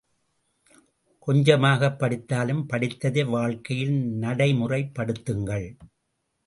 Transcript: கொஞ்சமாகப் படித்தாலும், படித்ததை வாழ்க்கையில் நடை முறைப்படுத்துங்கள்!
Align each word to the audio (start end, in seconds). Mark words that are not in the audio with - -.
கொஞ்சமாகப் 1.27 1.99
படித்தாலும், 1.99 2.65
படித்ததை 2.69 3.29
வாழ்க்கையில் 3.29 3.95
நடை 4.17 4.53
முறைப்படுத்துங்கள்! 4.53 5.67